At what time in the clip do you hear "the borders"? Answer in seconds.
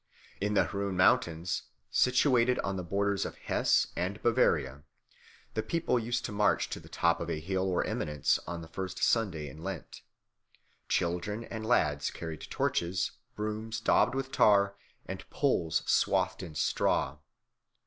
2.75-3.23